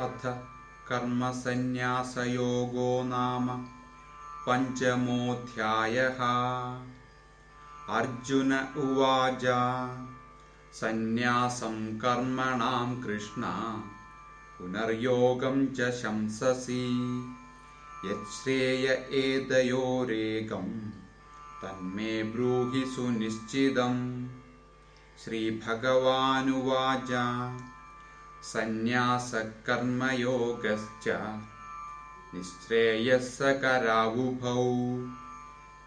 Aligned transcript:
अथ 0.00 0.36
कर्मसन्न्यासयोगो 0.88 3.04
नाम 3.04 3.66
पञ्चमोऽध्यायः। 4.48 6.18
अर्जुन 7.96 8.52
उवाच 8.52 9.44
सन्न्यासं 10.74 11.98
कर्मणां 11.98 13.02
कृष्ण 13.02 13.42
पुनर्योगं 14.58 15.66
च 15.66 15.90
शंससि। 15.90 16.88
यच्छ्रेय 18.04 19.08
एतयोरेकं 19.10 20.90
तन्मे 21.62 22.22
ब्रूहि 22.22 22.86
सुनिश्चितम्। 22.86 24.28
श्रीभगवानुवाच 25.24 27.10
सन्न्यासकर्मयोगश्च। 28.42 31.38
निःश्रेयःसकरावुभौ 32.34 34.64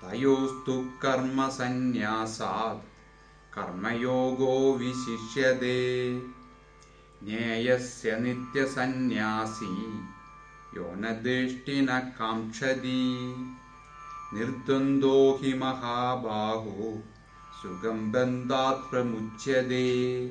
तयोस्तु 0.02 0.90
कर्मसन्न्यासात् 1.02 2.86
कर्मयोगो 3.54 4.74
विशिष्यते। 4.74 6.22
ज्ञेयस्य 7.24 8.20
नित्यसन्न्यासी 8.20 10.00
यो 10.78 10.96
न 10.96 11.02
दृष्टि 11.02 11.82
न 11.82 12.00
काङ्क्षति। 12.00 13.36
निर्द्वन्द्वो 14.34 15.40
हि 15.42 15.54
महाबाहो 15.54 17.04
सुगं 17.62 18.12
बन्धात् 18.12 18.92
प्रमुच्यते 18.92 20.26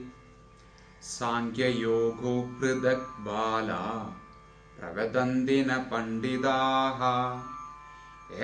साङ्ख्ययोगो 1.03 2.43
पृथक् 2.61 3.21
बाला। 3.21 3.83
प्रवदन्ति 4.79 5.65
न 5.65 5.79
पण्डिताः 5.79 7.01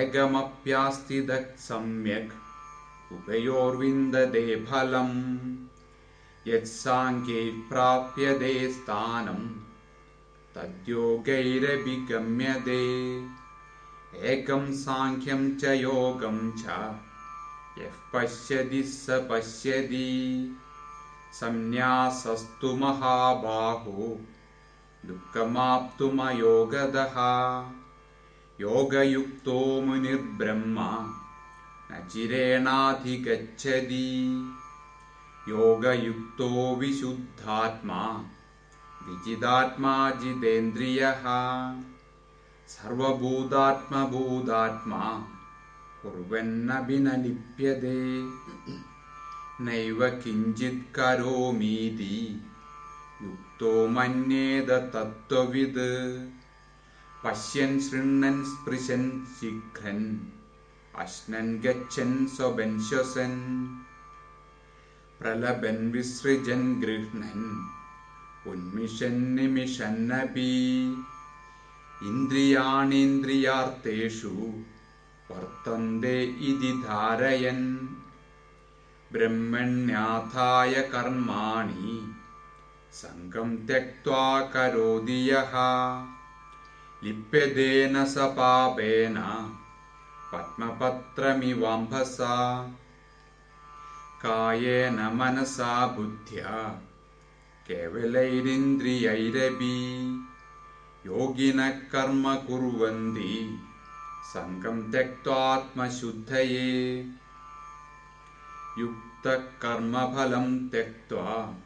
एकमप्यास्तिदक् 0.00 1.60
सम्यक् 1.60 2.32
उभयोर्विन्दते 3.12 4.66
फलम्। 4.70 5.14
यत्साङ्ख्यैः 6.46 7.68
प्राप्यते 7.68 8.72
स्थानं 8.72 9.48
तद्योगैरपि 10.54 11.96
गम्यते 11.96 12.82
एकं 14.32 14.72
साङ्ख्यं 14.72 15.56
च 15.56 15.64
योगं 15.64 16.52
च 16.52 16.66
यः 17.78 17.94
पश्यति 18.12 18.82
स 18.82 19.06
पश्यति 19.10 20.10
संन्यासस्तु 21.34 22.76
महाबाहो 22.76 24.20
दुःखमाप्तुमयोगदः 25.06 27.14
योगयुक्तो 28.60 29.80
मुनिर्ब्रह्म 29.80 31.08
न 31.92 32.08
चिरेणाधिगच्छति। 32.12 34.44
योगयुक्तो 35.48 36.76
विशुद्धात्मा 36.76 38.24
विजिदात्मा 39.08 40.10
जितेन्द्रियः। 40.10 41.22
सर्वभूतात्मभूतात्मा 42.68 45.28
कुर्वन्नपि 46.02 46.98
നൈവ 49.60 50.08
കിഞ്ചിത് 50.08 50.98
കരോമീതി. 50.98 52.40
യുക്തോ 53.22 53.86
മന്യേത 53.86 54.66
തത്വവിത് 54.66 56.18
പശ്യൻ 57.24 57.80
ശൃണ്ണൻ 57.80 58.44
സ്പൃശൻ 58.44 59.26
ശിഖൻ 59.40 60.30
അശ്നൻ 60.98 61.60
ഗച്ഛൻ 61.60 62.26
സ്വപൻ 62.26 62.82
ശ്വസൻ. 62.82 63.32
പ്രലപൻ 65.20 65.90
വിസൃജൻ 65.90 66.80
ഗൃഹ്ണൻ. 66.80 67.60
ഉന്മിഷൻ 68.50 69.34
നിമിഷന്നപി 69.34 70.94
ഇന്ദ്രിയാണീന്ദ്രിയാർത്ഥേഷു 72.02 74.52
വർത്തന്തേ 75.30 76.22
ഇതി 76.22 76.86
ധാരയൻ. 76.86 77.88
ब्रह्मण्याथाय 79.14 80.82
कर्माणि। 80.82 82.14
सङ्गं 82.92 83.66
त्यक्त्वा 83.66 84.40
करोति 84.40 85.30
यः। 85.30 85.52
लिप्यतेन 87.04 88.04
स 88.04 88.18
पापेन। 88.18 89.48
पद्मपत्रमिवाम्भसा। 90.32 92.68
कायेन 94.22 94.94
मनसा 94.94 95.86
बुद्ध्या। 95.86 96.82
केवलैरिन्द्रियैरपि। 97.66 100.18
योगिनः 101.06 101.70
कर्म 101.70 102.34
कुर्वन्ति। 102.34 103.58
सङ्गं 104.34 104.92
त्यक्त्वात्मशुद्धये 104.92 107.04
युक्तः 108.78 109.36
कर्मफलं 109.36 110.70
त्यक्त्वा 110.70 111.56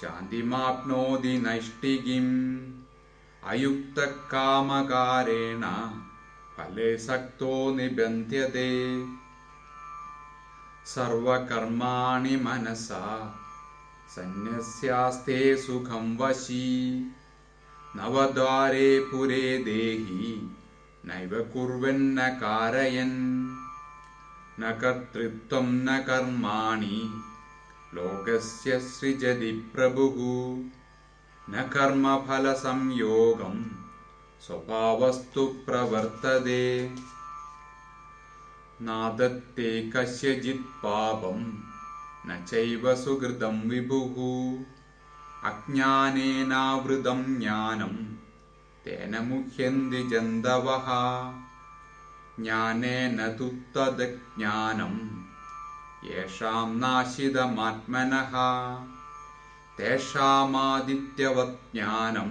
शान्तिमाप्नोति 0.00 1.38
नैष्टिकीम् 1.38 2.70
अयुक्तः 3.44 4.06
कामकारेण 4.06 5.62
फले 6.56 6.98
सक्तो 6.98 7.70
निबध्यते 7.70 8.70
सर्वकर्माणि 10.86 12.36
मनसा 12.36 13.02
सन्न्यस्यास्ते 14.08 15.56
सुखं 15.56 16.16
वशी। 16.16 17.00
नवद्वारे 17.96 19.00
पुरे 19.00 19.58
देहि 19.58 20.50
नैव 21.04 21.42
कुर्वन्न 21.52 22.28
कारयन् 22.28 23.46
न 24.60 24.78
कर्तृत्वं 24.80 25.66
न 25.66 26.02
कर्माणि। 26.02 27.22
लोकस्य 27.94 28.80
सृजति 28.80 29.72
प्रभुः। 29.74 30.14
न 31.50 31.70
कर्मफलसंयोगं 31.72 33.64
स्वभावस्तु 34.40 35.46
प्रवर्तते। 35.46 36.94
नादत्ते 38.82 39.90
कस्यचित् 39.96 40.82
पापं 40.82 41.58
न 42.26 42.44
चैव 42.48 42.96
सुकृतं 42.96 43.68
विभुः। 43.68 44.64
अज्ञानेनावृतं 45.50 47.40
ज्ञानं 47.40 48.14
तेन 48.84 49.24
मुह्यन्ति 49.24 50.02
जन्तवः 50.02 50.84
ज्ञानेन 52.40 53.36
तु 53.38 53.48
तद्ज्ञानं 53.48 54.94
येषां 56.08 56.76
नाशितमात्मनः 56.76 58.32
तेषामादित्यवत् 59.78 61.74
ज्ञानं 61.74 62.30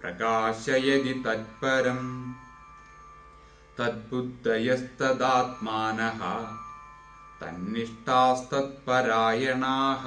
प्रकाशयति 0.00 1.22
तत्परम्। 1.26 2.32
तद्बुद्धयस्तदात्मानः 3.78 6.20
तन्निष्ठास्तत्परायणाः 7.40 10.04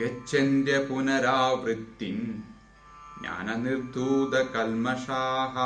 गच्छन्त्य 0.00 0.78
पुनरावृत्तिं 0.78 2.18
ज्ञाननिर्धूतकल्मषाः 3.22 5.56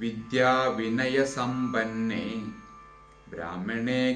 विद्याविनयसम्पन्ने 0.00 2.52
ब्राह्मणे 3.30 4.14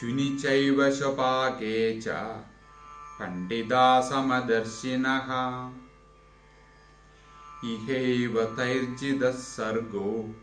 शुनि 0.00 0.38
चैव 0.42 0.90
स्वपाके 0.90 2.00
च 2.00 2.04
पण्डितासमदर्शिनः। 3.20 5.28
इहैव 7.64 8.44
तैर्जितः 8.44 9.30
सर्गो 9.30 10.34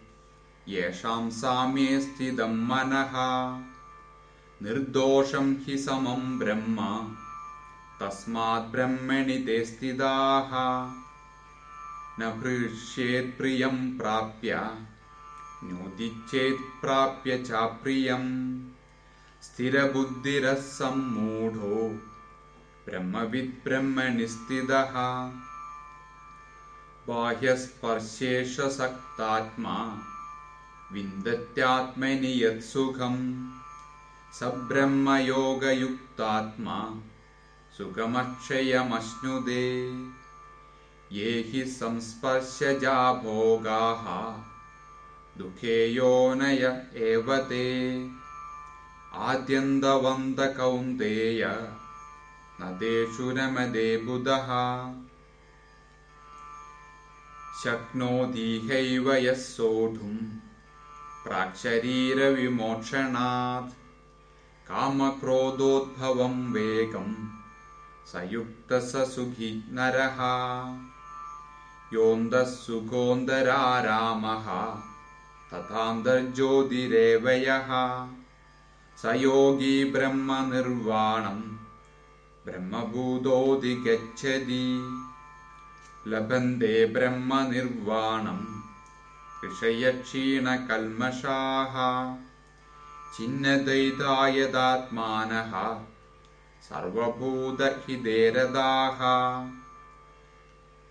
येषां 0.68 1.30
साम्ये 1.30 2.02
स्थितं 2.02 2.68
मनः। 2.68 3.12
निर्दोषं 4.62 5.58
हि 5.58 5.78
समं 5.78 6.40
ब्रह्म 6.40 7.12
तस्मात् 8.02 8.72
ब्रह्मणि 8.72 9.38
ते 9.38 9.66
स्थिताः 9.66 10.50
न 12.20 12.22
हृष्येत्प्रियं 12.22 13.98
प्राप्य। 13.98 14.76
नोदिच्छेत्प्राप्य 15.64 17.38
चाप्रियम्। 17.38 18.62
स्थिरबुद्धिरः 19.42 20.54
सम्मूढो। 20.54 22.00
ब्रह्मविद्ब्रह्मणि 22.86 24.28
स्थितः 24.28 25.32
बाह्यस्पर्शेषसक्तात्मा। 27.08 30.04
विन्दत्यात्मनि 30.92 32.46
यत्सुखम्। 32.46 33.50
स 34.34 34.44
ब्रह्मयोगयुक्तात्मा 34.44 37.02
सुखमक्षयमश्नुदे 37.78 39.90
ये 41.12 41.46
हि 41.48 41.66
संस्पर्शजा 41.66 43.14
भोगाः। 43.14 44.44
दुःखे 45.38 45.88
योनय 45.88 46.88
एव 46.96 47.38
ते। 47.38 48.08
आद्यन्तवन्तकौन्तेय 49.14 51.70
न 52.62 52.78
तेषु 52.80 53.32
रमदे 53.32 53.98
बुधः। 53.98 54.48
शक्नोतीहैव 57.64 59.14
यः 59.14 59.34
सोढुम् 59.34 60.40
प्राक्शरीरविमोक्षणात्। 61.28 63.74
कामक्रोधोद्भवं 64.68 66.52
वेगम् 66.52 67.28
स 68.08 68.34
युक्तः 68.34 68.80
स 68.80 68.96
सुखी 68.96 69.68
नरः 69.72 70.18
योऽन्तः 71.94 72.44
सुखोऽन्तरारामः 72.44 74.48
तथान्तर्ज्योतिरेव 75.52 77.30
यः 77.30 77.70
स 78.98 79.12
योगी 79.16 79.92
ब्रह्मनिर्वाणम्। 79.92 81.58
ब्रह्मभूतोऽधिगच्छति 82.46 84.96
लभन्ते 86.08 86.86
ब्रह्मनिर्वाणम्। 86.86 88.62
ऋषयक्षीणकल्मषाः। 89.46 91.76
चिन्नद्वैतायदात्मानः 93.18 95.82
सर्वभूतहितेरदाः 96.62 99.00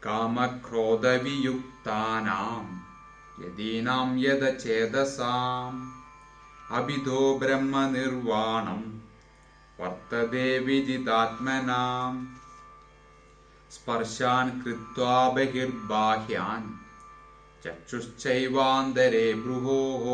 कामक्रोधवियुक्तानाम् 0.04 2.68
यदीनां 3.44 4.08
यदचेतसाम् 4.24 5.80
अभिधो 6.78 7.22
ब्रह्मनिर्वाणम् 7.40 8.84
वर्तते 9.80 10.44
विदितात्मनाम् 10.66 12.20
स्पर्शान् 13.74 14.56
कृत्वा 14.62 15.16
बहिर्बाह्यान् 15.38 16.70
चक्षुश्चैवान्तरे 17.64 19.26
भ्रुवोः 19.42 20.06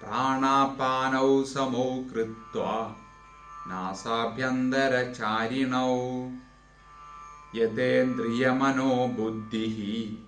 प्राणापानौ 0.00 1.30
समौ 1.52 1.86
कृत्वा 2.12 2.72
नासाभ्यन्तरचारिणौ 3.68 5.94
यतेन्द्रियमनो 7.54 9.08
बुद्धिः 9.08 10.26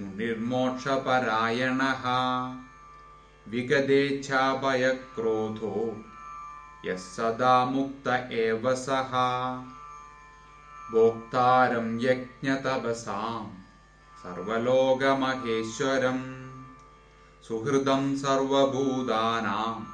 मुनिर्मोक्षपरायणः। 0.00 2.04
विगदेच्छाभयक्रोधो 3.48 6.04
यः 6.84 6.96
सदा 6.96 7.64
मुक्त 7.64 8.32
एव 8.32 8.74
सः। 8.74 9.10
भोक्तारं 10.92 12.00
यज्ञतपसाम् 12.00 13.46
सर्वलोकमहेश्वरम् 14.22 16.50
सुहृदं 17.48 18.16
सर्वभूतानां 18.16 19.84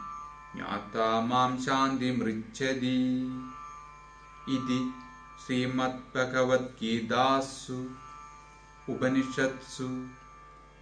ज्ञाता 0.56 1.20
मां 1.20 1.58
शान्तिमृच्छति। 1.58 3.30
इति 4.48 4.94
श्रीमद्भगवद्गीतासु 5.44 7.76
उपनिषत्सु 8.92 9.86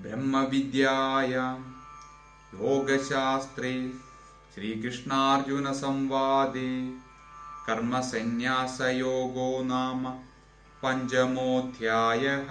ब्रह्मविद्यायां 0.02 1.58
योगशास्त्रे 2.54 3.72
श्रीकृष्णार्जुनसंवादे 4.54 6.70
कर्मसन्न्यासयोगो 7.66 9.50
नाम 9.72 10.02
पञ्चमोऽध्यायः 10.82 12.50